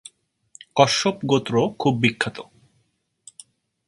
কশ্যপ 0.75 1.17
গোত্র 1.25 1.55
খুব 1.79 1.93
বিখ্যাত। 1.99 2.37